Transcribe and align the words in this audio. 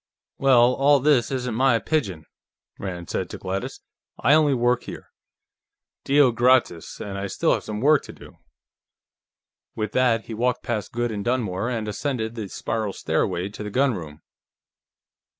"Well, 0.39 0.73
all 0.73 0.99
this 0.99 1.29
isn't 1.29 1.53
my 1.53 1.77
pidgin," 1.77 2.25
Rand 2.79 3.07
said 3.11 3.29
to 3.29 3.37
Gladys. 3.37 3.81
"I 4.19 4.33
only 4.33 4.55
work 4.55 4.85
here, 4.85 5.11
Deo 6.05 6.31
gratias, 6.31 6.99
and 6.99 7.19
I 7.19 7.27
still 7.27 7.53
have 7.53 7.63
some 7.65 7.81
work 7.81 8.01
to 8.05 8.11
do." 8.13 8.39
With 9.75 9.91
that, 9.91 10.25
he 10.25 10.33
walked 10.33 10.63
past 10.63 10.91
Goode 10.91 11.11
and 11.11 11.23
Dunmore 11.23 11.69
and 11.69 11.87
ascended 11.87 12.33
the 12.33 12.47
spiral 12.49 12.93
stairway 12.93 13.47
to 13.49 13.61
the 13.61 13.69
gunroom. 13.69 14.23